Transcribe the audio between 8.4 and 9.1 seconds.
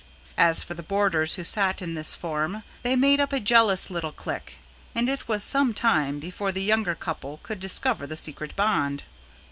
bond.